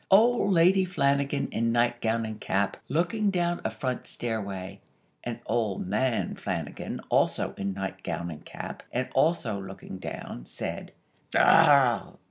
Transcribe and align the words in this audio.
Old 0.09 0.51
Lady 0.51 0.83
Flanagan 0.83 1.47
in 1.51 1.71
nightgown 1.71 2.25
and 2.25 2.41
cap, 2.41 2.75
looking 2.89 3.29
down 3.29 3.61
a 3.63 3.69
front 3.69 4.07
stairway, 4.07 4.81
(and 5.23 5.39
Old 5.45 5.85
Man 5.85 6.33
Flanagan, 6.33 7.01
also 7.09 7.53
in 7.55 7.75
nightgown 7.75 8.31
and 8.31 8.43
cap, 8.43 8.81
and 8.91 9.09
also 9.13 9.61
looking 9.61 9.99
down), 9.99 10.47
said: 10.47 10.91
"Arrah!! 11.35 12.15